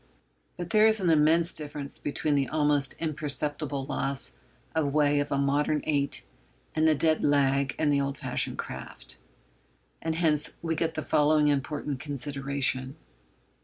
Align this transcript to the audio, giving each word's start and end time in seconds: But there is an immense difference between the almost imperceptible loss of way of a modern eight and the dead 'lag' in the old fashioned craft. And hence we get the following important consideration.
But 0.57 0.71
there 0.71 0.87
is 0.87 0.99
an 0.99 1.11
immense 1.11 1.53
difference 1.53 1.99
between 1.99 2.33
the 2.33 2.47
almost 2.47 2.93
imperceptible 2.99 3.85
loss 3.85 4.35
of 4.73 4.91
way 4.95 5.19
of 5.19 5.31
a 5.31 5.37
modern 5.37 5.83
eight 5.85 6.25
and 6.73 6.87
the 6.87 6.95
dead 6.95 7.23
'lag' 7.23 7.75
in 7.77 7.91
the 7.91 8.01
old 8.01 8.17
fashioned 8.17 8.57
craft. 8.57 9.19
And 10.01 10.15
hence 10.15 10.55
we 10.63 10.75
get 10.75 10.95
the 10.95 11.03
following 11.05 11.49
important 11.49 11.99
consideration. 11.99 12.95